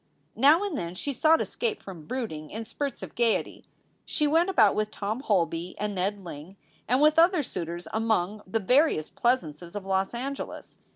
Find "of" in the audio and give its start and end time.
3.03-3.13, 9.75-9.85